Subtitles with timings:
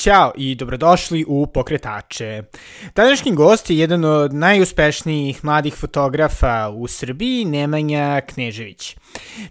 [0.00, 2.42] Ćao i dobrodošli u Pokretače.
[2.94, 8.96] Današnji gost je jedan od najuspešnijih mladih fotografa u Srbiji, Nemanja Knežević.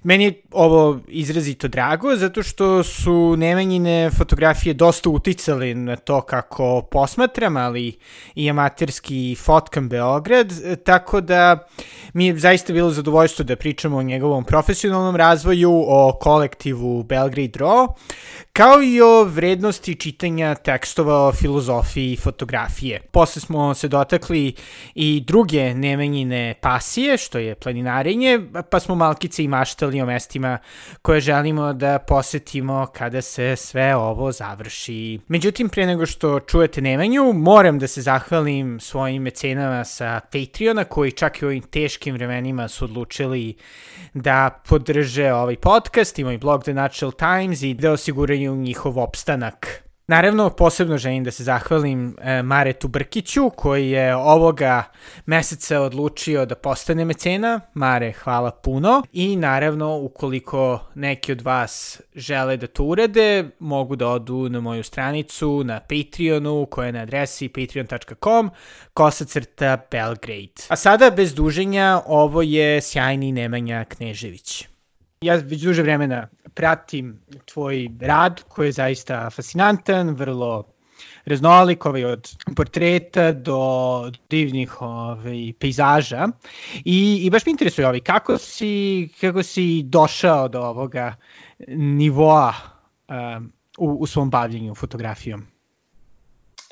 [0.03, 6.81] Meni je ovo izrazito drago zato što su Nemanjine fotografije dosta uticale na to kako
[6.91, 7.97] posmatram, ali
[8.35, 10.53] i amaterski fotkam Beograd,
[10.83, 11.67] tako da
[12.13, 17.87] mi je zaista bilo zadovoljstvo da pričamo o njegovom profesionalnom razvoju, o kolektivu Belgrade Draw,
[18.53, 23.01] kao i o vrednosti čitanja tekstova o filozofiji fotografije.
[23.11, 24.53] Posle smo se dotakli
[24.95, 28.39] i druge Nemanjine pasije, što je planinarenje,
[28.69, 30.57] pa smo malkice i maštali o mestima
[31.01, 35.19] koje želimo da posetimo kada se sve ovo završi.
[35.27, 41.11] Međutim, pre nego što čujete Nemanju, moram da se zahvalim svojim mecenama sa Patreona, koji
[41.11, 43.55] čak i u ovim teškim vremenima su odlučili
[44.13, 49.88] da podrže ovaj podcast, imaju blog The Natural Times i da osiguraju njihov opstanak.
[50.09, 54.83] Naravno, posebno želim da se zahvalim e, Maretu Brkiću, koji je ovoga
[55.25, 57.59] meseca odlučio da postane mecena.
[57.73, 59.03] Mare, hvala puno.
[59.13, 64.83] I naravno, ukoliko neki od vas žele da to urede, mogu da odu na moju
[64.83, 68.49] stranicu na Patreonu, koja je na adresi patreon.com,
[68.93, 70.61] kosacrta Belgrade.
[70.69, 74.67] A sada, bez duženja, ovo je sjajni Nemanja Knežević.
[75.21, 80.63] Ja već duže vremena pratim tvoj rad koji je zaista fascinantan, vrlo
[81.25, 86.27] raznolik, ovaj, od portreta do divnih ovaj, pejzaža.
[86.85, 91.15] I, I baš mi interesuje ovaj, kako, si, kako si došao do ovoga
[91.67, 92.53] nivoa
[93.07, 95.47] um, u, u svom bavljenju fotografijom?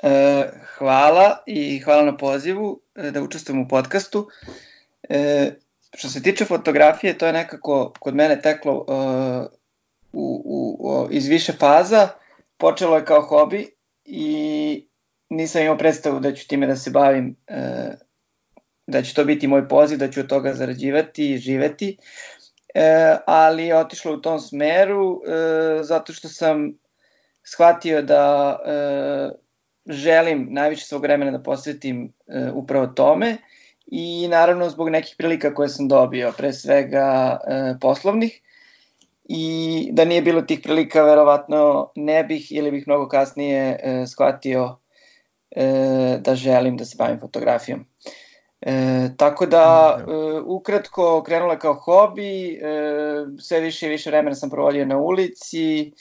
[0.03, 0.43] E,
[0.77, 4.27] hvala i hvala na pozivu e, da učestvujem u podcastu.
[5.09, 5.51] E,
[5.97, 9.45] što se tiče fotografije, to je nekako kod mene teklo uh,
[10.13, 12.07] u, u, u, iz više faza.
[12.57, 13.69] Počelo je kao hobi
[14.05, 14.87] i
[15.29, 17.93] nisam imao predstavu da ću time da se bavim, uh,
[18.87, 21.97] da će to biti moj poziv, da ću od toga zarađivati i živeti.
[21.99, 25.21] Uh, ali je otišlo u tom smeru uh,
[25.81, 26.73] zato što sam
[27.43, 29.39] shvatio da uh,
[29.89, 33.37] želim najviše svog vremena da posvetim uh, upravo tome
[33.87, 38.41] i naravno zbog nekih prilika koje sam dobio, pre svega e, poslovnih
[39.29, 44.77] i da nije bilo tih prilika verovatno ne bih ili bih mnogo kasnije e, shvatio
[45.51, 47.85] e, da želim da se bavim fotografijom.
[48.61, 52.59] E, tako da, e, ukratko, krenula kao hobi, e,
[53.39, 55.91] sve više i više vremena sam provodio na ulici,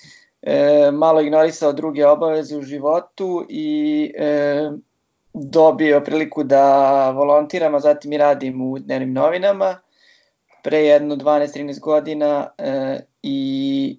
[0.43, 4.71] e, malo ignorisao druge obaveze u životu i e,
[5.35, 9.79] dobio priliku da volontiram, a zatim i radim u dnevnim novinama
[10.67, 13.99] pre jedno 12-13 godina e, i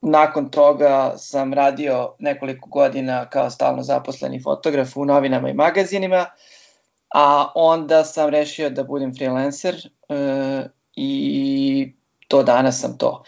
[0.00, 6.26] nakon toga sam radio nekoliko godina kao stalno zaposleni fotograf u novinama i magazinima,
[7.14, 9.74] a onda sam rešio da budem freelancer
[10.08, 10.14] e,
[10.96, 11.92] i
[12.28, 13.22] to danas sam to.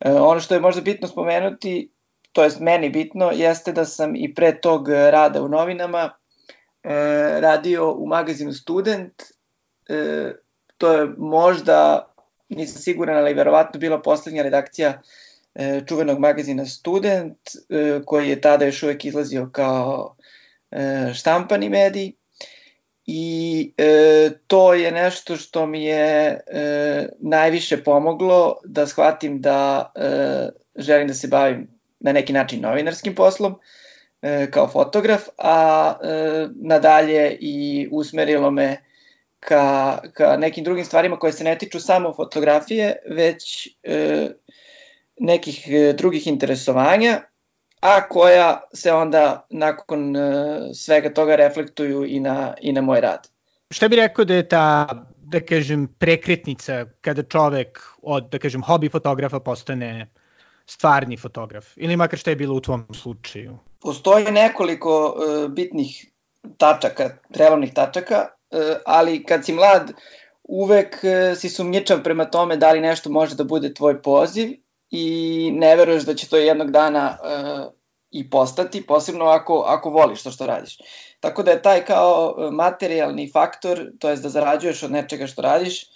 [0.00, 1.90] E, ono što je možda bitno spomenuti,
[2.32, 6.10] to jest meni bitno, jeste da sam i pre tog rada u novinama
[6.82, 6.94] e,
[7.40, 9.22] radio u magazinu Student.
[9.88, 10.32] E,
[10.80, 12.08] to je možda,
[12.48, 15.02] nisam siguran, ali verovatno bila poslednja redakcija
[15.54, 20.16] e, čuvenog magazina Student, e, koji je tada još uvek izlazio kao
[20.70, 22.12] e, štampani medij.
[23.06, 30.48] I e, to je nešto što mi je e, najviše pomoglo da shvatim da e,
[30.76, 31.68] želim da se bavim
[32.00, 33.54] na neki način novinarskim poslom.
[34.22, 38.89] E, kao fotograf, a e, nadalje i usmerilo me
[39.40, 44.28] ka, ka nekim drugim stvarima koje se ne tiču samo fotografije, već e,
[45.20, 47.20] nekih e, drugih interesovanja,
[47.80, 50.20] a koja se onda nakon e,
[50.74, 53.28] svega toga reflektuju i na, i na moj rad.
[53.70, 58.88] Šta bi rekao da je ta, da kažem, prekretnica kada čovek od, da kažem, hobi
[58.88, 60.10] fotografa postane
[60.66, 61.66] stvarni fotograf?
[61.76, 63.58] Ili makar šta je bilo u tvom slučaju?
[63.80, 66.06] Postoji nekoliko uh, bitnih
[66.58, 68.26] tačaka, prelomnih tačaka,
[68.86, 69.92] ali kad si mlad,
[70.42, 74.50] uvek uh, si sumnjičav prema tome da li nešto može da bude tvoj poziv
[74.90, 77.72] i ne veruješ da će to jednog dana uh,
[78.10, 80.78] i postati, posebno ako, ako voliš to što radiš.
[81.20, 85.86] Tako da je taj kao materijalni faktor, to je da zarađuješ od nečega što radiš,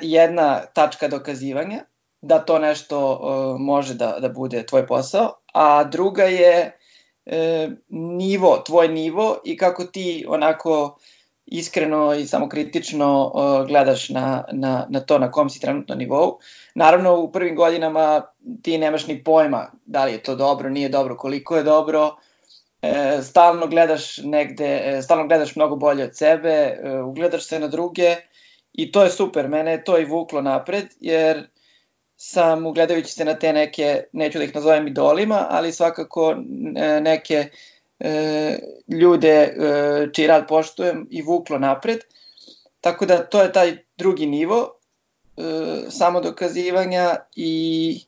[0.00, 1.84] jedna tačka dokazivanja
[2.20, 6.78] da to nešto uh, može da, da bude tvoj posao, a druga je
[7.26, 10.98] e, nivo, tvoj nivo i kako ti onako
[11.46, 16.38] iskreno i samokritično uh, gledaš na, na, na to na kom si trenutno nivou.
[16.74, 18.22] Naravno, u prvim godinama
[18.62, 22.16] ti nemaš ni pojma da li je to dobro, nije dobro, koliko je dobro.
[22.82, 27.68] E, stalno gledaš negde, e, stalno gledaš mnogo bolje od sebe, e, ugledaš se na
[27.68, 28.16] druge
[28.72, 29.48] i to je super.
[29.48, 31.48] Mene je to i vuklo napred, jer
[32.16, 36.30] sam ugledajući se na te neke, neću da ih nazovem idolima, ali svakako
[36.76, 37.48] e, neke
[38.88, 39.52] ljude e,
[40.12, 42.00] čiji rad poštujem i vuklo napred.
[42.80, 44.78] Tako da to je taj drugi nivo
[45.36, 45.42] e,
[45.90, 48.00] samodokazivanja i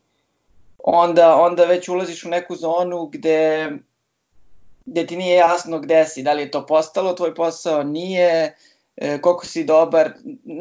[0.78, 3.70] onda, onda već ulaziš u neku zonu gde,
[4.86, 8.56] gde ti nije jasno gde si, da li je to postalo tvoj posao, nije,
[8.96, 10.12] e, koliko si dobar.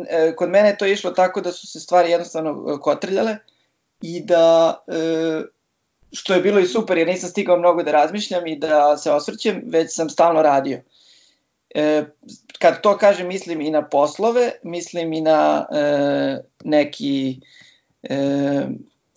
[0.09, 3.37] E, kod mene to je išlo tako da su se stvari jednostavno kotrljale
[4.01, 5.54] i da e,
[6.15, 9.61] što je bilo i super jer nisam stigao mnogo da razmišljam i da se osvrćem,
[9.65, 10.81] već sam stalno radio.
[11.75, 12.03] E,
[12.59, 17.39] kad to kažem, mislim i na poslove, mislim i na e, neki
[18.03, 18.17] e,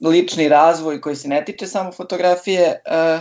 [0.01, 3.21] lični razvoj koji se ne tiče samo fotografije, e,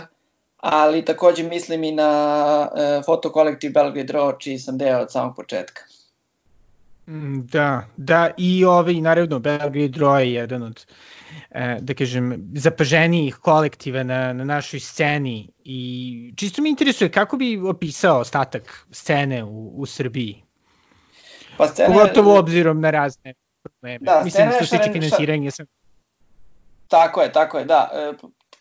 [0.56, 5.82] ali takođe mislim i na e, fotokolektiv Belgrade Raw, čiji sam deo od samog početka.
[7.08, 10.86] Mm, da, da i ovaj, naravno, Belgrade Raw je jedan od
[11.80, 18.20] da kažem, zapaženijih kolektiva na, na našoj sceni i čisto mi interesuje kako bi opisao
[18.20, 20.42] ostatak scene u, u Srbiji?
[21.56, 21.94] Pa scene...
[21.94, 23.98] Pogotovo obzirom na razne probleme.
[24.04, 25.50] Da, Mislim, što se tiče finansiranja.
[25.50, 25.66] Sam...
[26.88, 27.90] Tako je, tako je, da.
[27.92, 28.12] E,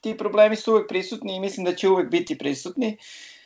[0.02, 2.88] ti problemi su uvek prisutni i mislim da će uvek biti prisutni.
[2.88, 3.37] E,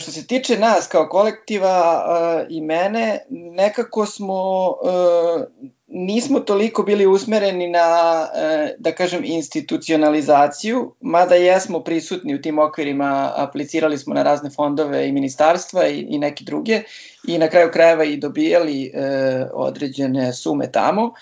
[0.00, 7.06] što se tiče nas kao kolektiva e, i mene, nekako smo e, nismo toliko bili
[7.06, 14.22] usmereni na, e, da kažem, institucionalizaciju, mada jesmo prisutni u tim okvirima, aplicirali smo na
[14.22, 16.82] razne fondove i ministarstva i, i neke druge
[17.28, 21.12] i na kraju krajeva i dobijali e, određene sume tamo,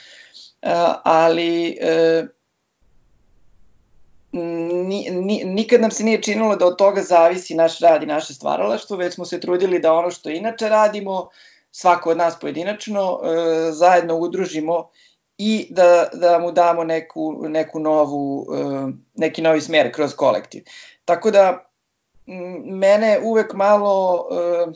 [0.62, 0.70] e,
[1.04, 2.24] ali e,
[4.34, 8.34] ni, ni, nikad nam se nije činilo da od toga zavisi naš rad i naše
[8.34, 11.28] stvaralaštvo, već smo se trudili da ono što inače radimo,
[11.70, 14.90] svako od nas pojedinačno, e, zajedno udružimo
[15.38, 20.64] i da, da mu damo neku, neku novu, e, neki novi smer kroz kolektiv.
[21.04, 21.70] Tako da,
[22.64, 24.72] mene uvek malo e,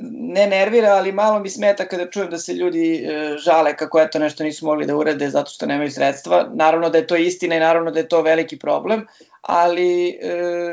[0.00, 3.08] ne nervira, ali malo mi smeta kada čujem da se ljudi
[3.38, 6.50] žale kako eto nešto nisu mogli da urade zato što nemaju sredstva.
[6.54, 9.06] Naravno da je to istina i naravno da je to veliki problem,
[9.42, 10.18] ali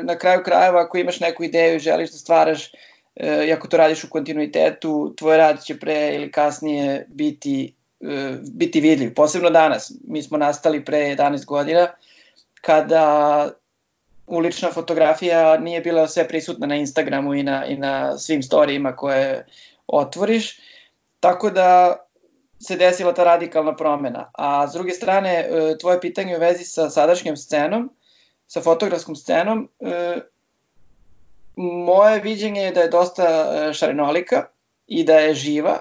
[0.03, 2.71] na kraju krajeva ako imaš neku ideju i želiš da stvaraš
[3.15, 8.33] e, i ako to radiš u kontinuitetu, tvoj rad će pre ili kasnije biti, e,
[8.53, 9.13] biti vidljiv.
[9.13, 9.91] Posebno danas.
[10.07, 11.87] Mi smo nastali pre 11 godina,
[12.61, 13.49] kada
[14.27, 19.45] ulična fotografija nije bila sve prisutna na Instagramu i na, i na svim storijima koje
[19.87, 20.59] otvoriš.
[21.19, 21.97] Tako da
[22.59, 24.31] se desila ta radikalna promena.
[24.33, 27.89] A s druge strane, e, tvoje pitanje u vezi sa sadašnjom scenom,
[28.47, 30.19] sa fotografskom scenom, e,
[31.55, 34.45] moje viđenje je da je dosta e, šarenolika
[34.87, 35.79] i da je živa,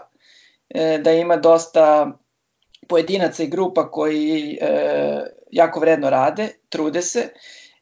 [1.01, 2.13] da ima dosta
[2.89, 4.59] pojedinaca i grupa koji
[5.51, 7.29] jako vredno rade, trude se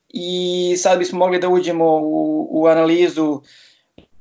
[0.09, 3.41] i sad bismo mogli da uđemo u, u analizu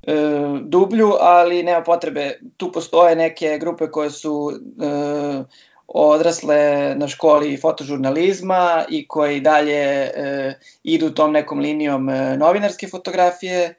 [0.03, 0.13] e,
[0.61, 2.39] dublju, ali nema potrebe.
[2.57, 5.43] Tu postoje neke grupe koje su e,
[5.87, 13.75] odrasle na školi fotožurnalizma i koji dalje e, idu tom nekom linijom e, novinarske fotografije.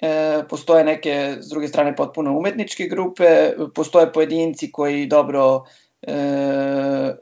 [0.00, 5.64] E, postoje neke, s druge strane, potpuno umetničke grupe, postoje pojedinci koji dobro
[6.02, 7.14] e,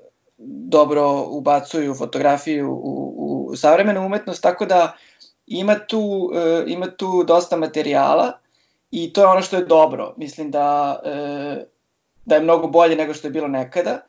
[0.44, 3.21] dobro ubacuju fotografiju u, u
[3.56, 4.96] savremenu umetnost, tako da
[5.46, 8.32] ima tu, e, ima tu dosta materijala
[8.90, 10.14] i to je ono što je dobro.
[10.16, 11.72] Mislim da e,
[12.24, 14.00] da je mnogo bolje nego što je bilo nekada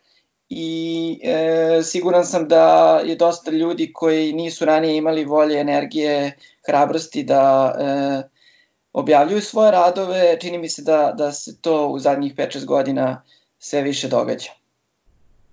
[0.49, 7.23] i e, siguran sam da je dosta ljudi koji nisu ranije imali volje, energije, hrabrosti
[7.23, 8.29] da e,
[8.93, 10.37] objavljuju svoje radove.
[10.41, 13.23] Čini mi se da, da se to u zadnjih 5-6 godina
[13.59, 14.49] sve više događa.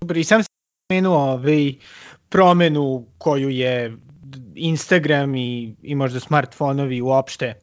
[0.00, 0.48] Dobro, i sam si
[0.84, 1.72] spomenuo ovaj
[2.30, 3.96] promenu koju je
[4.54, 7.54] Instagram i, i možda smartfonovi uopšte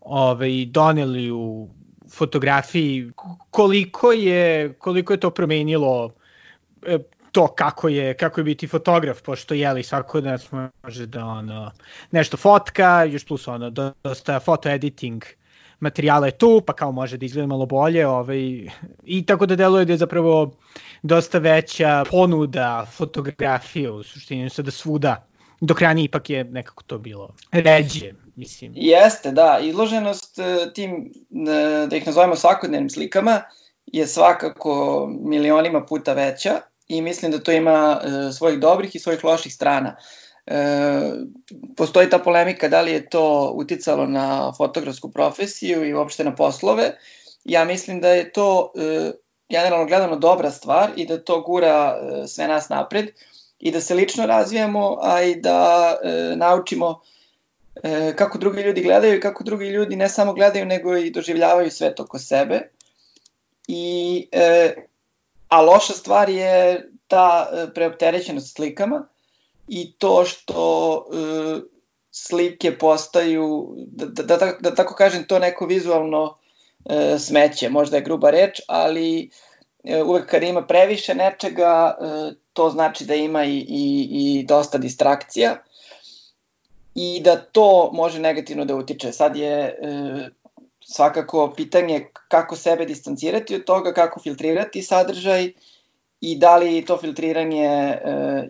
[0.00, 1.68] ovaj, doneli u
[2.10, 3.12] fotografiji,
[3.50, 6.10] koliko je, koliko je to promenilo
[6.86, 6.98] e,
[7.32, 10.48] to kako je, kako je biti fotograf, pošto jeli svako od nas
[10.82, 11.70] može da ono,
[12.10, 13.70] nešto fotka, još plus ono,
[14.04, 15.24] dosta foto editing
[15.80, 18.68] materijala je tu, pa kao može da izgleda malo bolje, ovaj,
[19.04, 20.50] i tako da deluje da je zapravo
[21.02, 27.34] dosta veća ponuda fotografije u suštini, sada svuda dok ranije ipak je nekako to bilo
[27.52, 28.72] ređe, mislim.
[28.76, 33.42] Jeste, da, izloženost e, tim, e, da ih nazovemo svakodnevnim slikama,
[33.86, 39.24] je svakako milionima puta veća i mislim da to ima e, svojih dobrih i svojih
[39.24, 39.96] loših strana.
[40.46, 40.56] E,
[41.76, 46.92] postoji ta polemika da li je to uticalo na fotografsku profesiju i uopšte na poslove.
[47.44, 49.12] Ja mislim da je to e,
[49.48, 53.10] generalno gledano dobra stvar i da to gura e, sve nas napred
[53.58, 57.00] i da se lično razvijamo, a i da e, naučimo
[57.82, 61.70] e, kako drugi ljudi gledaju i kako drugi ljudi ne samo gledaju, nego i doživljavaju
[61.70, 62.70] svet oko sebe.
[63.68, 64.74] I, e,
[65.48, 69.06] a loša stvar je ta e, preopterećenost slikama
[69.70, 71.60] i to što e,
[72.10, 76.36] slike postaju, da, da, da, da tako kažem, to neko vizualno
[76.84, 79.30] e, smeće, možda je gruba reč, ali
[79.84, 84.78] e, uvek kad ima previše nečega, e, to znači da ima i, i, i dosta
[84.78, 85.56] distrakcija
[86.94, 89.12] i da to može negativno da utiče.
[89.12, 89.74] Sad je e,
[90.80, 95.52] svakako pitanje kako sebe distancirati od toga, kako filtrirati sadržaj
[96.20, 97.98] i da li to filtriranje e,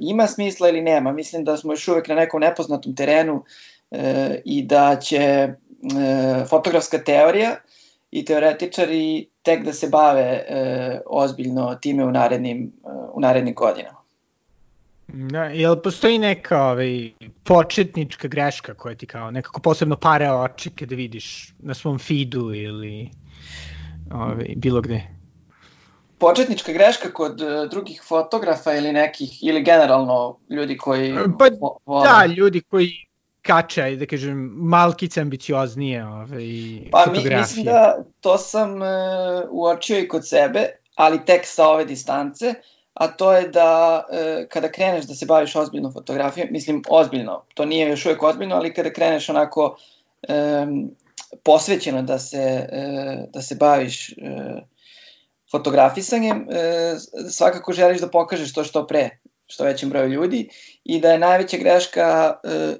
[0.00, 1.12] ima smisla ili nema.
[1.12, 3.44] Mislim da smo još uvek na nekom nepoznatom terenu
[3.90, 5.54] e, i da će e,
[6.48, 7.56] fotografska teorija
[8.10, 14.00] i teoretičari tek da se bave e, ozbiljno time u narednim, e, u narednim godinama.
[15.12, 17.10] Da, jel postoji neka ovaj,
[17.44, 23.10] početnička greška koja ti kao nekako posebno pare oči kada vidiš na svom feedu ili
[24.12, 25.19] ovaj, bilo gde?
[26.20, 31.46] Početnička greška kod uh, drugih fotografa ili nekih, ili generalno ljudi koji pa,
[31.86, 32.08] vole.
[32.08, 32.90] Da, ljudi koji
[33.42, 36.46] kače, da kažem, malkice ambicioznije ovaj,
[36.90, 37.36] pa, fotografije.
[37.36, 38.88] Pa mislim da to sam uh,
[39.50, 42.54] uočio i kod sebe, ali tek sa ove distance,
[42.94, 47.64] a to je da uh, kada kreneš da se baviš ozbiljno fotografijom, mislim ozbiljno, to
[47.64, 49.76] nije još uvek ozbiljno, ali kada kreneš onako
[50.28, 50.90] um,
[51.42, 54.62] posvećeno da se, uh, da se baviš uh,
[55.50, 56.94] fotografisanjem e,
[57.30, 59.10] svakako želiš da pokažeš to što pre,
[59.46, 60.48] što većem broju ljudi
[60.84, 62.76] i da je najveća greška e,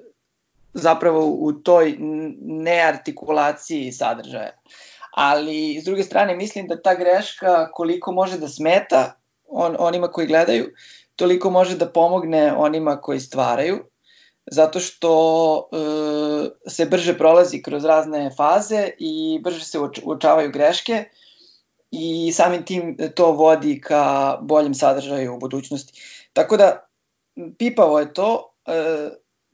[0.74, 1.96] zapravo u toj
[2.40, 4.50] neartikulaciji sadržaja.
[5.10, 9.16] Ali, s druge strane, mislim da ta greška koliko može da smeta
[9.48, 10.70] on, onima koji gledaju,
[11.16, 13.84] toliko može da pomogne onima koji stvaraju,
[14.50, 21.04] zato što e, se brže prolazi kroz razne faze i brže se uočavaju greške
[21.90, 26.00] i samim tim to vodi ka boljem sadržaju u budućnosti.
[26.32, 26.86] Tako da,
[27.58, 28.54] pipavo je to.
[28.66, 29.10] E,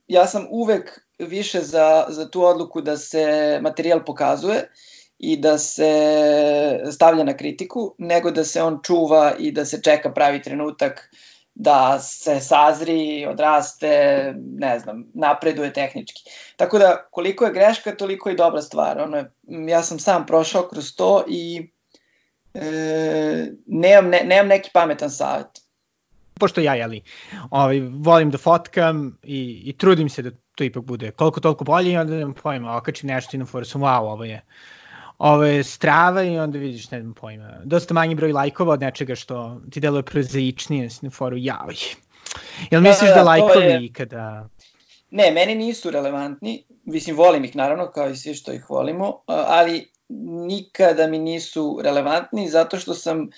[0.07, 4.71] ja sam uvek više za, za tu odluku da se materijal pokazuje
[5.19, 5.91] i da se
[6.93, 11.11] stavlja na kritiku, nego da se on čuva i da se čeka pravi trenutak
[11.59, 16.23] da se sazri, odraste, ne znam, napreduje tehnički.
[16.57, 18.99] Tako da, koliko je greška, toliko je dobra stvar.
[18.99, 19.25] Ono,
[19.69, 21.71] ja sam sam prošao kroz to i
[22.63, 25.67] e, nemam, ne, nemam neki pametan savjet.
[26.41, 27.03] Pošto ja, jeli,
[27.51, 31.93] ovaj, volim da fotkam i, i trudim se da to ipak bude koliko toliko bolje
[31.93, 34.43] i onda nemam pojma, okačim nešto i na foru sam, wow, ovo je,
[35.19, 39.15] ovo je strava i onda vidiš, ne znam pojma, dosta manji broj lajkova od nečega
[39.15, 41.69] što ti deluje prozaičnije, na foru, jao,
[42.71, 43.85] jel da, misliš da, da, da lajkovi je...
[43.85, 44.49] ikada...
[45.11, 49.89] Ne, meni nisu relevantni, mislim, volim ih naravno, kao i svi što ih volimo, ali
[50.09, 53.31] nikada mi nisu relevantni zato što sam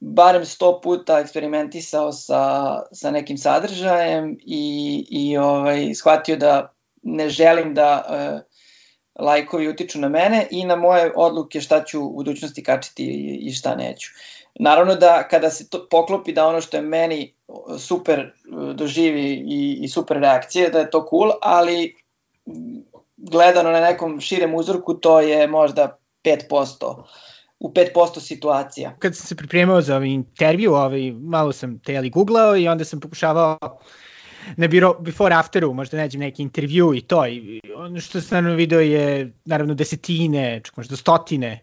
[0.00, 6.72] barem sto puta eksperimentisao sa, sa nekim sadržajem i, i ovaj, shvatio da
[7.02, 8.40] ne želim da uh,
[9.24, 13.52] lajkovi utiču na mene i na moje odluke šta ću u budućnosti kačiti i, i
[13.52, 14.10] šta neću.
[14.54, 17.34] Naravno da kada se to poklopi da ono što je meni
[17.78, 18.30] super e,
[18.74, 21.94] doživi i, i super reakcije, da je to cool, ali
[23.30, 27.04] gledano na nekom širem uzorku to je možda 5%
[27.58, 28.96] u 5% situacija.
[28.98, 33.00] Kad sam se pripremao za ovaj intervju, ovaj, malo sam teli googlao i onda sam
[33.00, 33.58] pokušavao
[34.56, 38.56] na biro, before afteru možda nađem neki intervju i to i ono što sam naravno
[38.56, 41.60] video je naravno desetine, čak možda stotine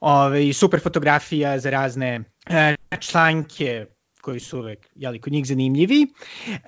[0.00, 3.86] ove, i super fotografija za razne e, članke
[4.22, 6.06] koji su uvek jeli, kod njih zanimljivi.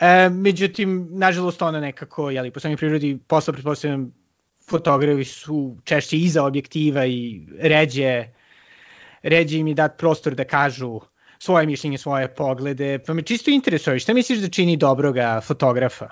[0.00, 4.12] E, međutim, nažalost, ona nekako, jeli, po samoj prirodi posla, pretpostavljam,
[4.68, 8.24] fotografi su češće iza objektiva i ređe,
[9.22, 11.00] ređe im je dat prostor da kažu
[11.38, 12.98] svoje mišljenje, svoje poglede.
[13.06, 16.08] Pa me čisto interesuje, šta misliš da čini dobroga fotografa?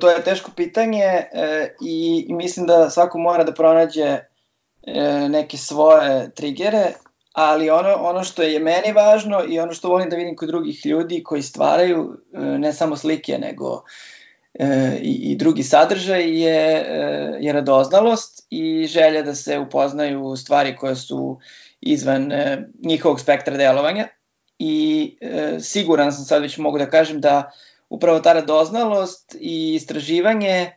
[0.00, 4.24] To je teško pitanje e, i mislim da svako mora da pronađe e,
[5.28, 6.92] neke svoje trigere,
[7.34, 10.86] ali ono, ono što je meni važno i ono što volim da vidim kod drugih
[10.86, 13.82] ljudi koji stvaraju e, ne samo slike, nego
[14.54, 20.76] e, i, i drugi sadržaj je, e, je radoznalost i želja da se upoznaju stvari
[20.76, 21.38] koje su
[21.80, 24.08] izvan e, njihovog spektra delovanja
[24.58, 27.50] i e, siguran sam sad već mogu da kažem da
[27.88, 30.72] upravo ta radoznalost i istraživanje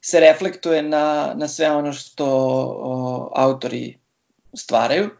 [0.00, 3.98] se reflektuje na, na sve ono što o, autori
[4.54, 5.10] stvaraju.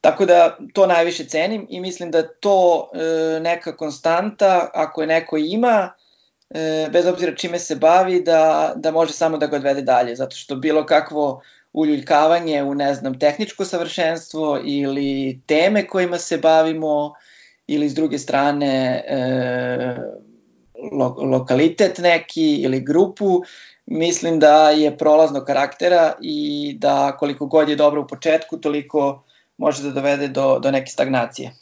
[0.00, 5.36] Tako da to najviše cenim i mislim da to e, neka konstanta, ako je neko
[5.36, 5.92] ima,
[6.50, 10.36] e, bez obzira čime se bavi, da, da može samo da ga odvede dalje, zato
[10.36, 11.42] što bilo kakvo
[11.72, 17.14] uljuljkavanje u, ne znam, tehničko savršenstvo ili teme kojima se bavimo
[17.66, 19.96] ili s druge strane e,
[20.92, 23.42] lo, lokalitet neki ili grupu,
[23.86, 29.22] mislim da je prolazno karaktera i da koliko god je dobro u početku, toliko
[29.60, 31.52] može da dovede do, do neke stagnacije.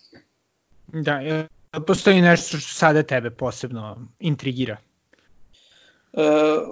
[0.86, 1.20] Da,
[1.86, 4.76] postoji nešto što sada tebe posebno intrigira?
[6.12, 6.22] E,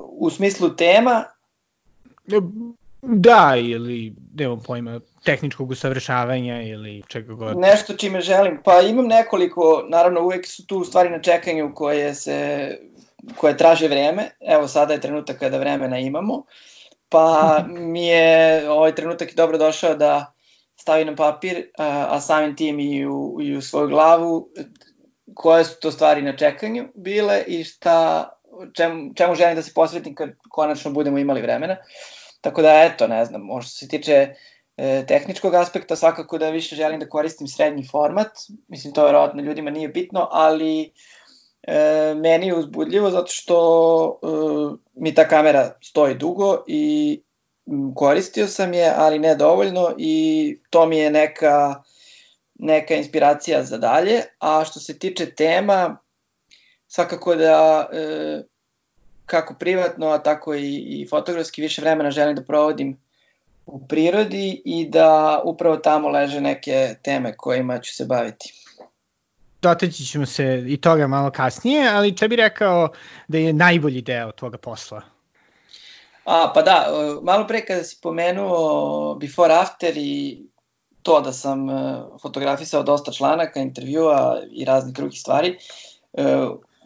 [0.08, 1.24] u smislu tema?
[3.02, 7.58] Da, ili nemam pojma, tehničkog usavršavanja ili čega god.
[7.58, 8.60] Nešto čime želim.
[8.64, 12.70] Pa imam nekoliko, naravno uvek su tu stvari na čekanju koje se
[13.36, 14.30] koje traže vreme.
[14.40, 16.42] Evo sada je trenutak kada vremena imamo.
[17.08, 17.58] Pa
[17.92, 20.35] mi je ovaj trenutak dobro došao da
[20.76, 24.48] stavi na papir, a, samim tim i u, i u svoju glavu
[25.34, 28.28] koje su to stvari na čekanju bile i šta,
[28.72, 31.76] čemu, čemu želim da se posvetim kad konačno budemo imali vremena.
[32.40, 34.34] Tako da, eto, ne znam, možda se tiče
[34.76, 38.28] e, tehničkog aspekta, svakako da više želim da koristim srednji format,
[38.68, 40.92] mislim to verovatno ljudima nije bitno, ali
[41.62, 44.26] e, meni je uzbudljivo zato što e,
[44.94, 47.22] mi ta kamera stoji dugo i
[47.94, 51.82] koristio sam je, ali ne dovoljno i to mi je neka,
[52.54, 54.22] neka inspiracija za dalje.
[54.38, 55.96] A što se tiče tema,
[56.88, 58.42] svakako da e,
[59.26, 62.98] kako privatno, a tako i, i fotografski više vremena želim da provodim
[63.66, 68.62] u prirodi i da upravo tamo leže neke teme kojima ću se baviti.
[69.62, 72.88] Dotaći ćemo se i toga malo kasnije, ali če bi rekao
[73.28, 75.15] da je najbolji deo toga posla?
[76.26, 80.42] A, pa da, e, malo pre kada si pomenuo before after i
[81.02, 85.58] to da sam e, fotografisao dosta članaka, intervjua i raznih drugih stvari,
[86.12, 86.24] e,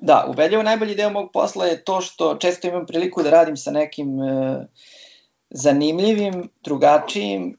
[0.01, 3.71] da, ubedljivo najbolji deo mog posla je to što često imam priliku da radim sa
[3.71, 4.09] nekim
[5.51, 7.59] zanimljivim, drugačijim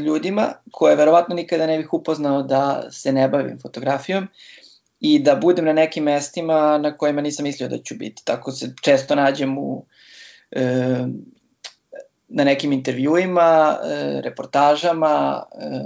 [0.00, 4.28] ljudima koje verovatno nikada ne bih upoznao da se ne bavim fotografijom
[5.00, 8.24] i da budem na nekim mestima na kojima nisam mislio da ću biti.
[8.24, 10.13] Tako se često nađem u e,
[12.34, 15.80] na nekim intervjuima, e, reportažama, e,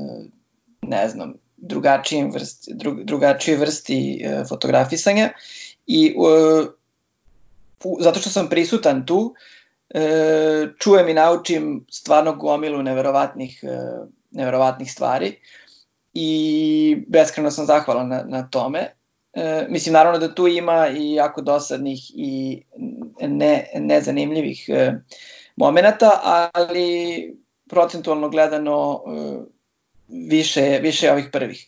[0.83, 5.31] ne znam, drugačijim vrsti, dru, drugačije vrsti e, fotografisanja
[5.87, 6.15] i
[8.01, 9.35] zato što sam prisutan tu,
[10.79, 13.65] čujem i naučim stvarno gomilu neverovatnih,
[14.31, 15.37] neverovatnih stvari
[16.15, 18.98] i beskreno sam zahvalan na, na tome.
[19.39, 22.63] E, mislim, naravno da tu ima i jako dosadnih i
[23.21, 24.93] ne, nezanimljivih e,
[25.57, 26.11] momenta,
[26.55, 27.37] ali
[27.69, 29.39] procentualno gledano e,
[30.09, 31.67] više, više ovih prvih.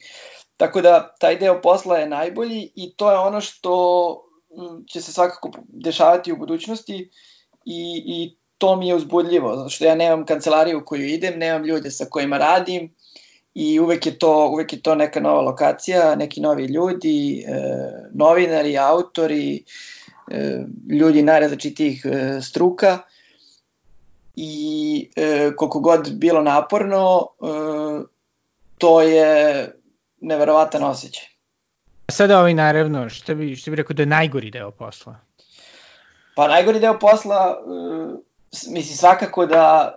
[0.56, 3.72] Tako da taj deo posla je najbolji i to je ono što
[4.86, 7.10] će se svakako dešavati u budućnosti
[7.64, 11.64] i, i to mi je uzbudljivo, zato što ja nemam kancelariju u koju idem, nemam
[11.64, 12.94] ljude sa kojima radim,
[13.54, 17.60] i uvek je to, uvek je to neka nova lokacija, neki novi ljudi, e,
[18.14, 19.64] novinari, autori,
[20.30, 22.98] e, ljudi najrazličitijih e, struka
[24.36, 27.46] i e, koliko god bilo naporno, e,
[28.78, 29.72] to je
[30.20, 31.24] neverovatan osjećaj.
[32.10, 35.16] Sada ovaj naravno, što bi, što bi rekao da je najgori deo posla?
[36.36, 39.94] Pa najgori deo posla, e, mislim svakako da,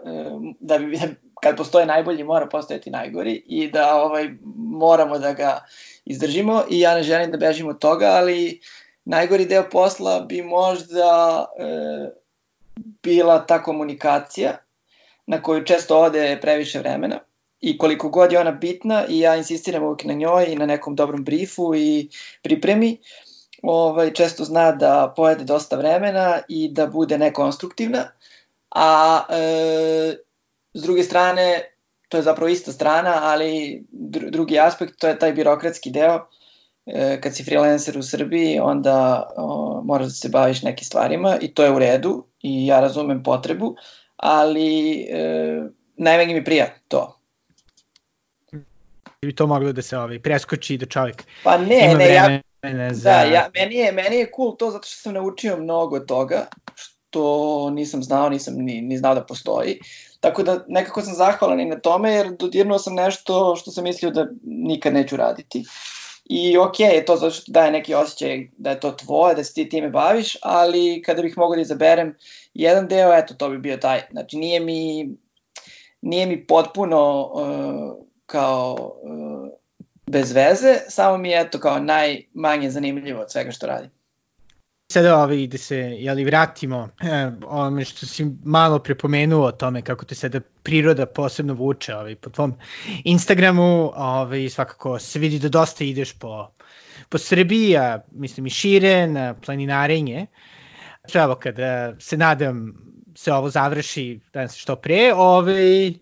[0.60, 1.00] da bi
[1.44, 5.66] kad postoje najbolji mora postojati najgori i da ovaj moramo da ga
[6.06, 8.60] izdržimo i ja ne želim da bežim od toga, ali
[9.06, 12.10] najgori deo posla bi možda e,
[13.04, 14.58] bila ta komunikacija
[15.28, 17.20] na koju često ode previše vremena
[17.62, 20.96] i koliko god je ona bitna i ja insistiram uvijek na njoj i na nekom
[20.96, 22.10] dobrom briefu i
[22.42, 22.98] pripremi,
[23.62, 28.04] ovaj, često zna da pojede dosta vremena i da bude nekonstruktivna,
[28.72, 30.16] a e,
[30.74, 31.62] S druge strane,
[32.10, 33.84] to je zapravo ista strana, ali
[34.32, 36.28] drugi aspekt, to je taj birokratski deo.
[36.86, 41.54] E, kad si freelancer u Srbiji, onda o, moraš da se baviš nekim stvarima i
[41.54, 43.76] to je u redu i ja razumem potrebu,
[44.18, 45.64] ali e,
[45.98, 47.20] najmanje mi prija to.
[49.22, 52.94] bi to moglo da se ovaj, preskoči da čovjek pa ne, ima ne, vremena ja,
[52.94, 53.10] za...
[53.10, 57.70] Da, ja, meni, je, meni je cool to zato što sam naučio mnogo toga, što
[57.70, 59.80] nisam znao, nisam ni, ni znao da postoji.
[60.24, 64.12] Tako da nekako sam zahvalan i na tome, jer dodirnuo sam nešto što sam mislio
[64.12, 65.64] da nikad neću raditi.
[66.26, 69.54] I ok, je to zato što daje neki osjećaj da je to tvoje, da se
[69.54, 72.16] ti time baviš, ali kada bih mogao da izaberem
[72.54, 74.02] jedan deo, eto, to bi bio taj.
[74.12, 75.10] Znači, nije mi,
[76.02, 79.50] nije mi potpuno uh, kao uh,
[80.06, 83.92] bez veze, samo mi je eto kao najmanje zanimljivo od svega što radim.
[84.94, 90.06] Sada ovaj, da se jeli, vratimo eh, ovome što si malo prepomenuo o tome kako
[90.06, 92.54] te sada priroda posebno vuče ovaj, po tvom
[93.04, 96.52] Instagramu, ovaj, svakako se vidi da dosta ideš po,
[97.10, 100.28] po Srbiji, a mislim i šire na planinarenje.
[101.14, 102.74] Evo kada se nadam
[103.16, 105.94] se ovo završi danas što pre, ovaj,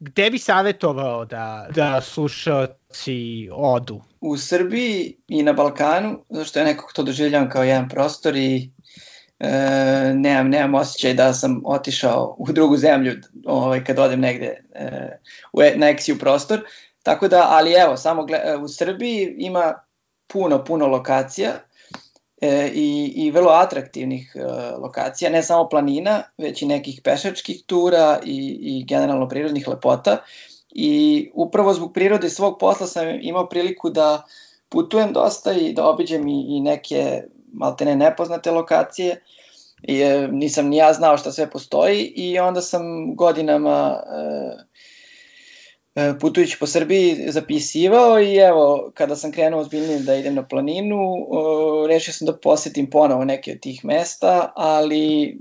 [0.00, 4.00] gde bi savjetovao da, da slušalci odu?
[4.20, 8.70] U Srbiji i na Balkanu, zašto ja nekako to doživljam kao jedan prostor i
[9.40, 9.50] e,
[10.14, 13.12] nemam, nemam osjećaj da sam otišao u drugu zemlju
[13.46, 15.18] ovaj, kad odem negde e,
[15.52, 16.60] u, e, na eksiju prostor.
[17.02, 19.74] Tako da, ali evo, samo gled, u Srbiji ima
[20.26, 21.52] puno, puno lokacija
[22.42, 24.42] e, i, i vrlo atraktivnih e,
[24.78, 30.18] lokacija, ne samo planina, već i nekih pešačkih tura i, i generalno prirodnih lepota.
[30.70, 34.22] I upravo zbog prirode svog posla sam imao priliku da
[34.68, 39.22] putujem dosta i da obiđem i, i neke maltene nepoznate lokacije.
[39.82, 42.82] I, e, nisam ni ja znao šta sve postoji i onda sam
[43.16, 44.71] godinama e,
[46.20, 51.26] putujući po Srbiji zapisivao i evo, kada sam krenuo ozbiljnije da idem na planinu,
[51.88, 55.38] rešio sam da posetim ponovo neke od tih mesta, ali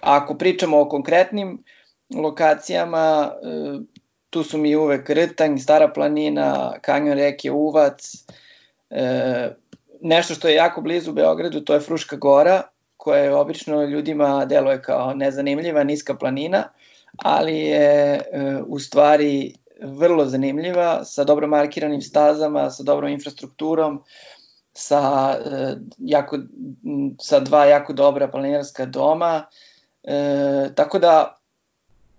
[0.00, 1.64] ako pričamo o konkretnim
[2.14, 3.78] lokacijama, e,
[4.30, 8.14] tu su mi uvek Rtanj, Stara planina, kanjon reke Uvac,
[8.90, 9.54] e,
[10.00, 12.62] nešto što je jako blizu Beogradu, to je Fruška gora,
[12.96, 16.64] koja je obično ljudima deluje kao nezanimljiva, niska planina,
[17.16, 18.20] ali je
[18.66, 24.02] u stvari vrlo zanimljiva, sa dobro markiranim stazama, sa dobrom infrastrukturom,
[24.72, 26.38] sa, e, jako,
[27.20, 29.46] sa dva jako dobra planinarska doma,
[30.02, 31.36] e, tako da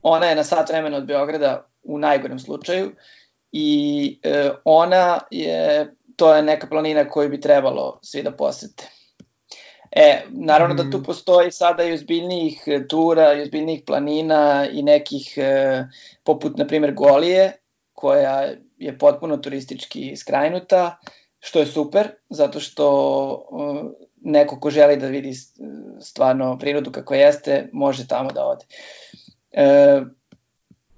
[0.01, 2.91] ona je na sat vremena od Beograda u najgorem slučaju
[3.51, 8.89] i e, ona je, to je neka planina koju bi trebalo svi da posete.
[9.95, 11.03] E, naravno da tu mm.
[11.03, 15.83] postoji sada i ozbiljnijih e, tura, i ozbiljnijih planina i nekih, e,
[16.23, 17.51] poput, na primjer, Golije,
[17.93, 20.97] koja je potpuno turistički skrajnuta,
[21.39, 22.85] što je super, zato što
[23.35, 25.33] e, neko ko želi da vidi
[25.99, 28.65] stvarno prirodu kako jeste, može tamo da ode.
[29.51, 30.01] E,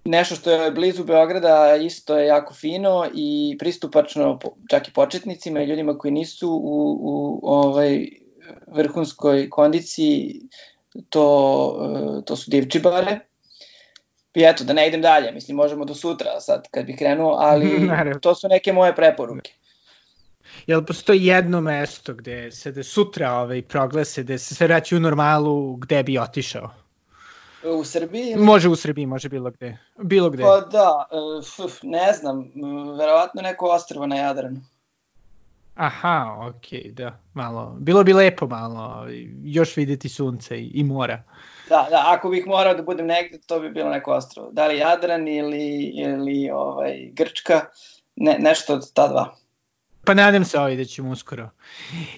[0.05, 5.65] nešto što je blizu Beograda isto je jako fino i pristupačno čak i početnicima i
[5.65, 8.05] ljudima koji nisu u, u ovaj
[8.67, 10.41] vrhunskoj kondiciji
[11.09, 11.27] to,
[12.19, 13.19] e, to su divčibare.
[14.33, 17.89] I eto, da ne idem dalje, mislim, možemo do sutra sad kad bih krenuo, ali
[18.21, 19.53] to su neke moje preporuke.
[20.67, 24.99] Jel postoji jedno mesto gde se da sutra ovaj, proglase, da se sve vraći u
[24.99, 26.69] normalu, gde bi otišao?
[27.63, 28.35] U Srbiji?
[28.35, 29.77] Može u Srbiji, može bilo gde.
[29.97, 30.43] Bilo gde.
[30.43, 31.15] Pa da, e,
[31.83, 32.51] ne znam,
[32.97, 34.61] verovatno neko ostrvo na Jadranu.
[35.75, 37.75] Aha, okay, da, malo.
[37.79, 39.07] Bilo bi lepo malo,
[39.43, 41.23] još videti sunce i, i mora.
[41.69, 44.51] Da, da, ako bih morao da budem negde, to bi bilo neko ostrovo.
[44.51, 47.61] Da li Jadran ili, ili ovaj, Grčka,
[48.15, 49.35] ne, nešto od ta dva.
[50.05, 51.49] Pa nadam se ovaj da ćemo uskoro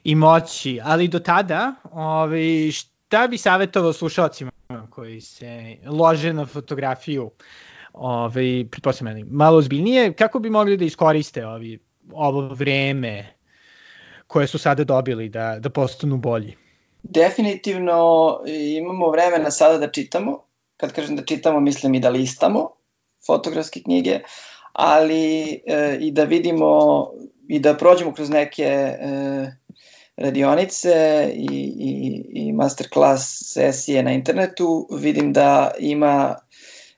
[0.03, 4.51] i moći, ali do tada, ovaj, šta bi savjetovao slušalcima
[4.89, 7.31] koji se lože na fotografiju,
[7.93, 11.79] ovaj, pretpostavljam, malo ozbiljnije, kako bi mogli da iskoriste ovi,
[12.11, 13.36] ovo vreme
[14.27, 16.55] koje su sada dobili da, da postanu bolji?
[17.03, 18.39] Definitivno
[18.77, 20.43] imamo vremena sada da čitamo.
[20.77, 22.69] Kad kažem da čitamo, mislim i da listamo
[23.27, 24.19] fotografske knjige,
[24.73, 27.03] ali e, i da vidimo
[27.47, 28.97] i da prođemo kroz neke e,
[30.17, 34.87] radionice i, i, i masterclass sesije na internetu.
[34.91, 36.35] Vidim da ima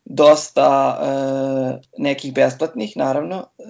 [0.05, 3.63] dosta e, nekih besplatnih, naravno, e,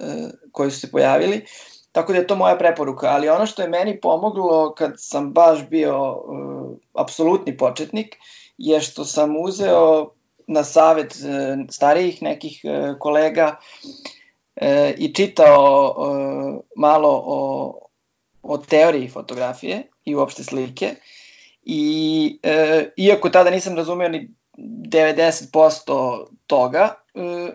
[0.52, 1.44] koji su se pojavili.
[1.92, 5.68] Tako da je to moja preporuka, ali ono što je meni pomoglo kad sam baš
[5.68, 8.16] bio uh, apsolutni početnik
[8.58, 10.10] je što sam uzeo
[10.46, 17.72] na savet uh, starijih nekih uh, kolega uh, i čitao uh, malo o,
[18.42, 20.94] o teoriji fotografije i uopšte slike.
[21.62, 27.48] I uh, iako tada nisam razumeo ni 90% toga, uh,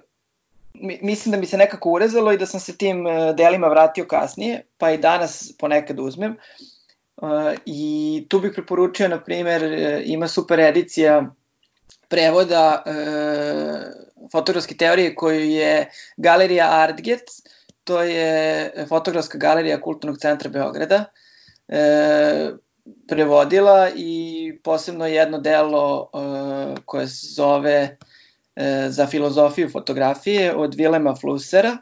[0.82, 4.62] mislim da mi se nekako urezalo i da sam se tim e, delima vratio kasnije,
[4.78, 6.36] pa i danas ponekad uzmem.
[7.18, 11.34] Uh, I tu bih preporučio, na primer, e, ima super edicija
[12.08, 17.22] prevoda uh, fotografske teorije koju je Galerija Artget,
[17.84, 21.06] to je fotografska galerija Kulturnog centra Beograda,
[21.68, 22.58] uh,
[23.08, 28.15] prevodila i posebno jedno delo uh, koje se zove E,
[28.90, 31.78] za filozofiju fotografije od Vilema Flusera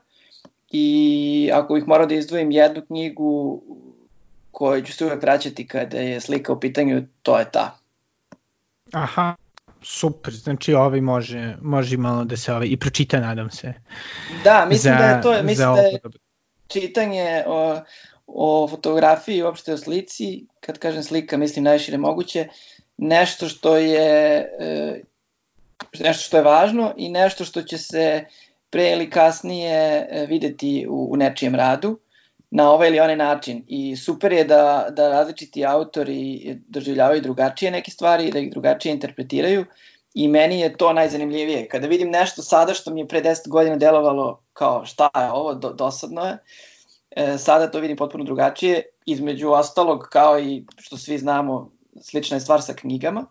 [0.71, 3.61] i ako ih moram da izdvojim jednu knjigu
[4.51, 7.77] koju ću se uvek vraćati kada je slika u pitanju, to je ta.
[8.91, 9.35] Aha,
[9.81, 13.73] super, znači ovaj može, može malo da se ovaj, i pročita, nadam se.
[14.43, 15.99] Da, mislim za, da je to, mislim da je
[16.67, 17.81] čitanje o,
[18.27, 22.47] o fotografiji i uopšte o slici, kad kažem slika, mislim najšire moguće,
[22.97, 25.01] nešto što je e,
[25.99, 28.25] nešto što je važno i nešto što će se
[28.69, 31.99] pre ili kasnije e, videti u, u nečijem radu
[32.51, 33.63] na ovaj ili onaj način.
[33.67, 39.65] I super je da, da različiti autori doživljavaju drugačije neke stvari da ih drugačije interpretiraju
[40.13, 41.67] i meni je to najzanimljivije.
[41.67, 45.53] Kada vidim nešto sada što mi je pre 10 godina delovalo kao šta je ovo,
[45.53, 46.37] do, dosadno je,
[47.11, 52.41] e, sada to vidim potpuno drugačije, između ostalog kao i što svi znamo, slična je
[52.41, 53.25] stvar sa knjigama.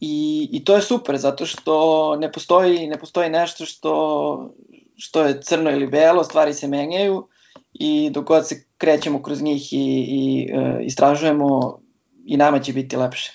[0.00, 4.54] I, I to je super, zato što ne postoji, ne postoji nešto što,
[4.96, 7.28] što je crno ili belo, stvari se menjaju
[7.72, 9.76] i dok god se krećemo kroz njih i,
[10.08, 11.78] i e, istražujemo
[12.24, 13.32] i nama će biti lepše.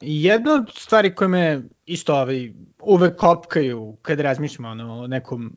[0.00, 5.56] Jedna od stvari koje me isto ovaj, uvek kopkaju kad razmišljamo ono, o nekom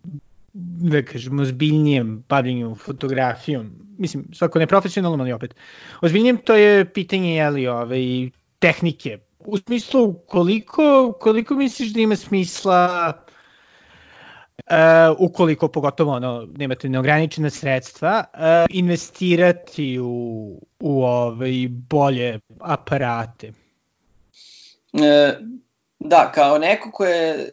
[0.53, 5.55] da kažemo, ozbiljnijem bavljenju fotografijom, mislim, svako neprofesionalno, ali opet,
[6.01, 13.13] ozbiljnijem to je pitanje, jeli, ovaj, tehnike, u smislu koliko, koliko misliš da ima smisla
[14.57, 23.51] uh, ukoliko pogotovo ono, nemate neograničena sredstva, uh, investirati u, u ovaj, bolje aparate?
[24.93, 25.37] E,
[25.99, 27.49] da, kao neko ko je e,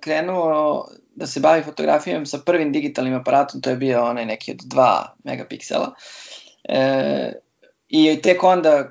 [0.00, 4.58] krenuo da se bavi fotografijom sa prvim digitalnim aparatom, to je bio onaj neki od
[4.58, 5.94] 2 megapiksela,
[6.68, 7.32] e,
[7.88, 8.90] i tek onda e,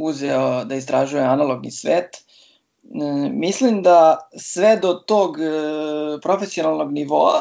[0.00, 2.16] uzeo da istražuje analogni svet.
[2.16, 5.50] E, mislim da sve do tog e,
[6.22, 7.40] profesionalnog nivoa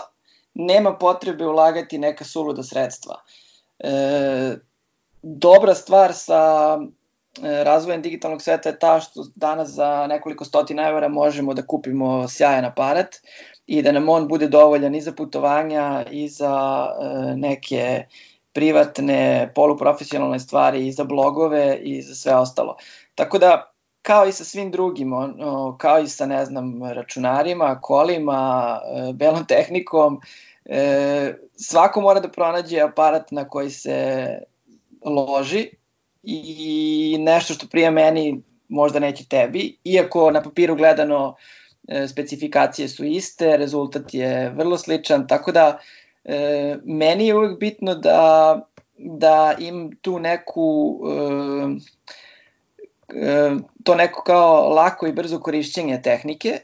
[0.54, 3.16] nema potrebe ulagati neka suluda sredstva.
[3.80, 3.92] E,
[5.22, 6.78] dobra stvar sa
[7.42, 12.66] razvojem digitalnog sveta je ta što danas za nekoliko stotina evra možemo da kupimo sjajan
[12.66, 13.16] aparat
[13.68, 16.86] i da nam on bude dovoljan i za putovanja i za
[17.36, 18.06] neke
[18.54, 22.76] privatne, poluprofesionalne stvari i za blogove i za sve ostalo.
[23.16, 25.12] Tako da, kao i sa svim drugim,
[25.78, 30.22] kao i sa, ne znam, računarima, kolima, e, belom tehnikom,
[30.66, 34.28] e, svako mora da pronađe aparat na koji se
[35.06, 35.70] loži
[36.24, 41.36] i nešto što prije meni možda neće tebi, iako na papiru gledano
[41.88, 45.80] e, specifikacije su iste, rezultat je vrlo sličan, tako da
[46.30, 48.62] e, meni je uvek bitno da,
[48.98, 51.20] da im tu neku e,
[53.16, 53.52] e,
[53.84, 56.60] to neko kao lako i brzo korišćenje tehnike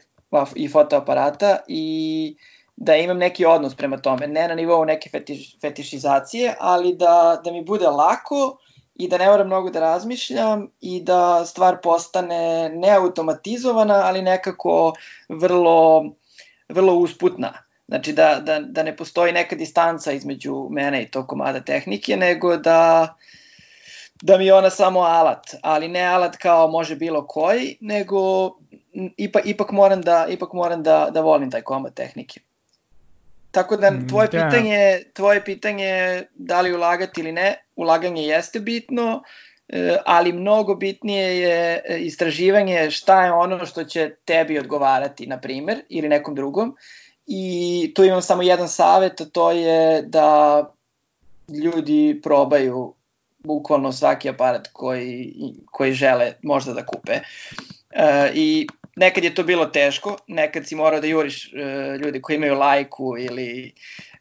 [0.54, 2.36] i fotoaparata i
[2.76, 7.52] da imam neki odnos prema tome, ne na nivou neke fetiš, fetišizacije, ali da, da
[7.52, 8.58] mi bude lako
[8.94, 14.92] i da ne moram mnogo da razmišljam i da stvar postane neautomatizovana, ali nekako
[15.28, 16.04] vrlo,
[16.68, 17.65] vrlo usputna.
[17.88, 22.56] Znači da, da, da ne postoji neka distanca između mene i tog komada tehnike, nego
[22.56, 23.14] da,
[24.22, 28.50] da mi je ona samo alat, ali ne alat kao može bilo koji, nego
[29.16, 32.40] ipak, ipak moram, da, ipak moram da, da volim taj komad tehnike.
[33.50, 34.30] Tako da mm, tvoje, da.
[34.30, 39.22] pitanje, tvoje pitanje da li ulagati ili ne, ulaganje jeste bitno,
[39.68, 45.40] e, ali mnogo bitnije je e, istraživanje šta je ono što će tebi odgovarati, na
[45.40, 46.76] primer, ili nekom drugom
[47.26, 50.62] i tu imam samo jedan savet, to je da
[51.48, 52.94] ljudi probaju
[53.38, 55.34] bukvalno svaki aparat koji,
[55.66, 57.12] koji žele možda da kupe.
[57.12, 61.58] E, I nekad je to bilo teško, nekad si morao da juriš e,
[61.98, 63.72] ljudi koji imaju lajku ili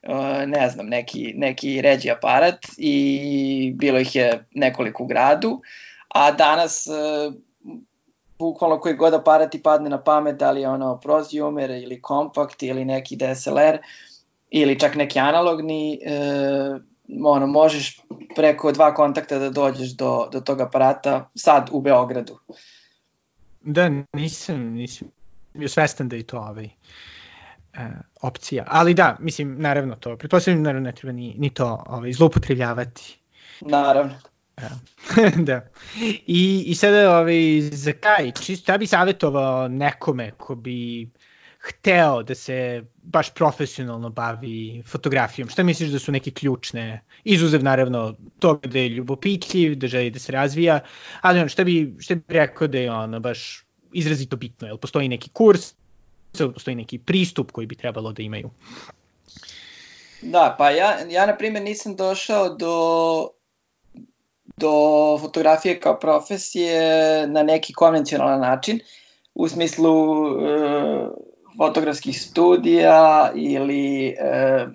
[0.04, 0.14] e,
[0.48, 5.62] ne znam, neki, neki ređi aparat i bilo ih je nekoliko u gradu,
[6.08, 6.92] a danas e,
[8.40, 12.64] bukvalno koji god aparat ti padne na pamet, da li je ono prosumer ili kompakt
[12.64, 13.78] ili neki DSLR
[14.50, 16.80] ili čak neki analogni, e,
[17.24, 18.00] ono, možeš
[18.36, 22.40] preko dva kontakta da dođeš do, do tog aparata sad u Beogradu.
[23.62, 25.08] Da, nisam, nisam
[25.54, 26.70] bio svestan da je to ovaj.
[28.22, 28.64] opcija.
[28.68, 33.20] Ali da, mislim, naravno to, pretpostavljam naravno ne treba ni, ni to ovaj, zloupotrebljavati.
[33.62, 34.14] Naravno.
[35.48, 35.62] da.
[36.28, 41.10] I, I sada ovaj, za kaj, čisto, ja bih savjetovao nekome ko bi
[41.60, 45.50] hteo da se baš profesionalno bavi fotografijom?
[45.50, 50.20] Šta misliš da su neke ključne, izuzev naravno toga da je ljubopitljiv, da želi da
[50.20, 50.80] se razvija,
[51.22, 54.68] ali on, šta bi, šta bi rekao da je ono baš izrazito bitno?
[54.68, 55.74] Jel postoji neki kurs,
[56.54, 58.50] postoji neki pristup koji bi trebalo da imaju?
[60.22, 63.30] Da, pa ja, ja na primjer nisam došao do,
[64.58, 68.80] do fotografije kao profesije na neki konvencionalan način,
[69.36, 71.08] u smislu e,
[71.58, 74.66] fotografskih studija ili e,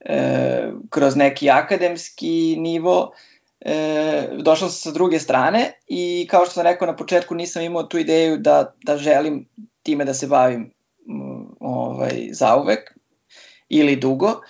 [0.00, 3.12] e, kroz neki akademski nivo.
[3.60, 7.82] E, došao sam sa druge strane i kao što sam rekao na početku nisam imao
[7.82, 9.48] tu ideju da, da želim
[9.82, 10.72] time da se bavim
[11.60, 12.94] ovaj, zauvek
[13.68, 14.40] ili dugo.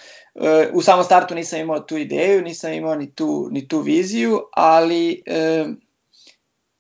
[0.41, 4.43] E, u samom startu nisam imao tu ideju, nisam imao ni tu, ni tu viziju,
[4.53, 5.67] ali e,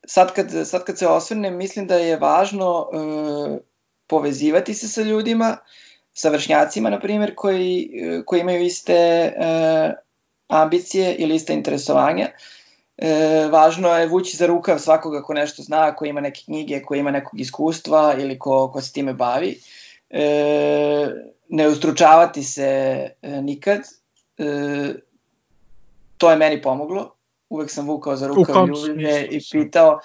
[0.06, 2.96] sad, kad, sad kad se osvrnem mislim da je važno e,
[4.06, 5.56] povezivati se sa ljudima,
[6.12, 7.90] sa vršnjacima, na primjer, koji,
[8.26, 9.32] koji imaju iste e,
[10.48, 12.28] ambicije ili iste interesovanja.
[12.96, 16.94] E, važno je vući za rukav svakoga ko nešto zna, ko ima neke knjige, ko
[16.94, 19.50] ima nekog iskustva ili ko, ko se time bavi.
[19.50, 19.85] E,
[21.48, 22.64] ne ustručavati se
[23.22, 23.80] e, nikad.
[24.38, 24.94] E,
[26.18, 27.12] to je meni pomoglo.
[27.48, 30.00] Uvek sam vukao za rukav ljude i pitao,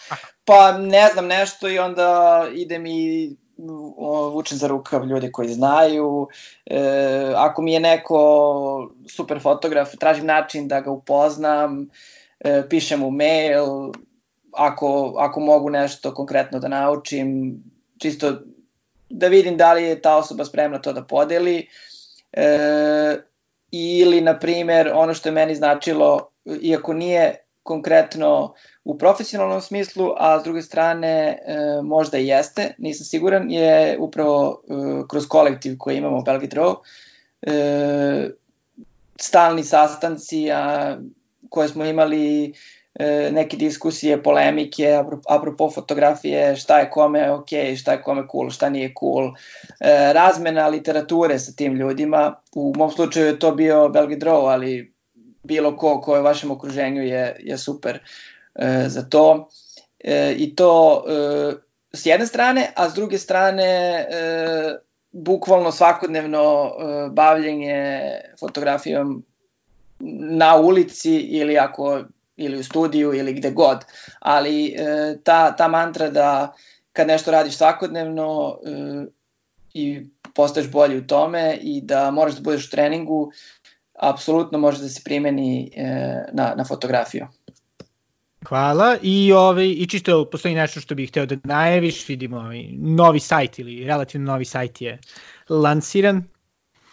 [0.46, 3.36] pa ne znam nešto i onda idem i
[4.34, 6.28] vučem za rukav ljude koji znaju.
[6.66, 6.80] E,
[7.36, 11.90] ako mi je neko super fotograf, tražim način da ga upoznam,
[12.40, 13.66] e, pišem mu mail,
[14.52, 17.56] ako, ako mogu nešto konkretno da naučim,
[17.98, 18.34] čisto
[19.12, 21.67] da vidim da li je ta osoba spremna to da podeli.
[22.34, 23.17] E,
[23.71, 26.30] ili, na primer, ono što je meni značilo,
[26.62, 31.38] iako nije konkretno u profesionalnom smislu, a s druge strane e,
[31.84, 34.74] možda i jeste, nisam siguran, je upravo e,
[35.10, 36.76] kroz kolektiv koji imamo u Belgi Draw,
[37.41, 38.30] e,
[39.19, 40.97] stalni sastanci a,
[41.50, 42.54] koje smo imali
[43.32, 48.93] neke diskusije, polemike, apropo fotografije, šta je kome ok, šta je kome cool, šta nije
[48.99, 49.32] cool,
[49.80, 54.93] e, razmena literature sa tim ljudima, u mom slučaju je to bio Belgi Draw, ali
[55.43, 57.99] bilo ko ko je u vašem okruženju je, je super
[58.56, 59.49] e, za to.
[59.99, 61.54] E, I to e,
[61.93, 64.08] s jedne strane, a s druge strane e,
[65.12, 69.23] bukvalno svakodnevno e, bavljenje fotografijom
[70.39, 72.04] na ulici ili ako
[72.38, 73.86] ili u studiju ili gde god,
[74.20, 76.54] ali e, ta, ta mantra da
[76.94, 79.06] kad nešto radiš svakodnevno e,
[79.74, 83.32] i postaješ bolji u tome i da moraš da budeš u treningu,
[84.00, 85.84] apsolutno može da se primeni e,
[86.34, 87.28] na, na fotografiju.
[88.48, 93.20] Hvala i ovaj i čisto postoji nešto što bih hteo da najaviš, vidimo ovaj novi
[93.20, 95.00] sajt ili relativno novi sajt je
[95.50, 96.24] lansiran.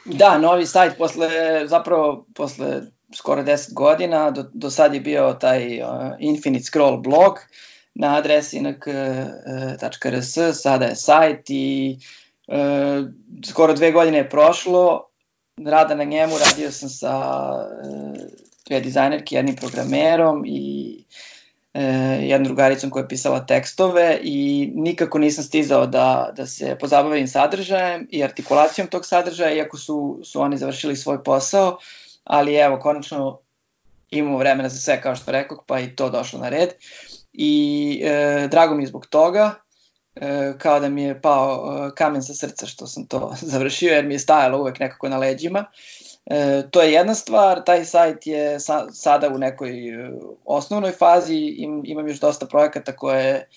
[0.04, 1.28] Da, novi sajt posle
[1.66, 2.82] zapravo posle
[3.14, 7.38] skoro 10 godina, do, do sad je bio taj uh, Infinite Scroll blog
[7.94, 11.98] na adresi nk.rs, sada je sajt i
[12.46, 13.08] uh,
[13.44, 15.08] skoro dve godine je prošlo,
[15.64, 18.26] rada na njemu, radio sam sa e,
[18.66, 20.94] dve dizajnerke, jednim programerom i
[21.74, 21.82] e,
[22.22, 28.08] jednom drugaricom koja je pisala tekstove i nikako nisam stizao da, da se pozabavim sadržajem
[28.10, 31.78] i artikulacijom tog sadržaja, iako su, su oni završili svoj posao,
[32.28, 33.40] ali evo, konačno
[34.10, 36.68] imamo vremena za sve, kao što rekao, pa i to došlo na red.
[37.32, 39.54] I e, drago mi je zbog toga,
[40.20, 44.04] E, kao da mi je pao e, kamen sa srca što sam to završio, jer
[44.04, 45.64] mi je stajalo uvek nekako na leđima.
[46.26, 50.10] E, to je jedna stvar, taj sajt je sa, sada u nekoj e,
[50.44, 53.48] osnovnoj fazi, im, imam još dosta projekata koje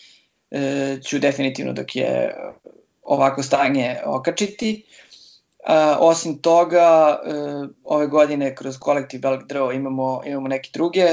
[0.51, 2.35] e, ću definitivno dok je
[3.03, 4.85] ovako stanje okačiti.
[4.87, 5.10] E,
[5.99, 7.33] osim toga, e,
[7.83, 11.07] ove godine kroz kolektiv Belg Draw imamo, imamo neke druge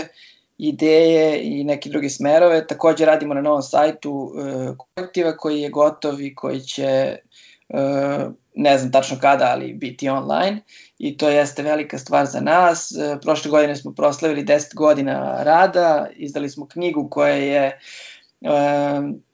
[0.59, 2.67] ideje i neke druge smerove.
[2.67, 7.19] Takođe radimo na novom sajtu e, kolektiva koji je gotov i koji će, e,
[8.55, 10.61] ne znam tačno kada, ali biti online
[10.99, 12.93] i to jeste velika stvar za nas.
[12.93, 17.79] E, prošle godine smo proslavili 10 godina rada, izdali smo knjigu koja je e,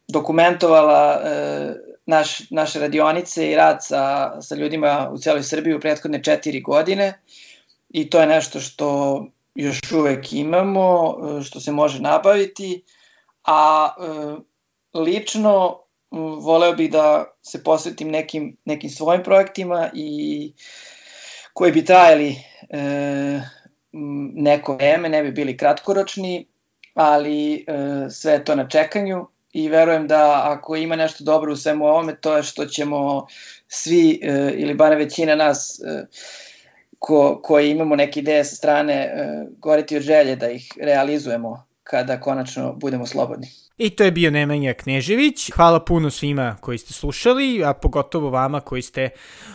[0.09, 1.75] dokumentovala e,
[2.07, 7.21] naš, naše radionice i rad sa, sa ljudima u celoj Srbiji u prethodne četiri godine
[7.89, 12.83] i to je nešto što još uvek imamo, što se može nabaviti,
[13.45, 15.81] a e, lično
[16.41, 20.53] voleo bih da se posvetim nekim, nekim svojim projektima i
[21.53, 22.37] koji bi trajali
[22.71, 23.41] e,
[24.35, 26.47] neko vreme, ne bi bili kratkoročni,
[26.95, 27.65] ali e,
[28.11, 32.37] sve to na čekanju i verujem da ako ima nešto dobro u svemu ovome, to
[32.37, 33.27] je što ćemo
[33.69, 36.07] svi e, ili bare većina nas e,
[36.99, 42.21] ko, koji imamo neke ideje sa strane e, goriti od želje da ih realizujemo kada
[42.21, 43.47] konačno budemo slobodni.
[43.79, 45.51] I to je bio Nemanja Knežević.
[45.51, 49.09] Hvala puno svima koji ste slušali, a pogotovo vama koji ste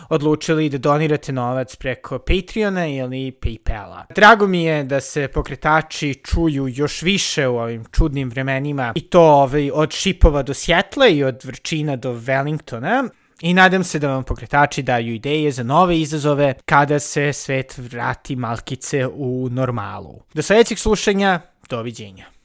[0.08, 4.04] odlučili da donirate novac preko Patreona ili Paypala.
[4.14, 9.22] Drago mi je da se pokretači čuju još više u ovim čudnim vremenima i to
[9.22, 13.08] ovaj, od Šipova do Sjetla i od Vrčina do Wellingtona.
[13.40, 18.36] I nadam se da vam pokretači daju ideje za nove izazove kada se svet vrati
[18.36, 20.22] malkice u normalu.
[20.34, 22.39] Do sledećeg slušanja, doviđenja.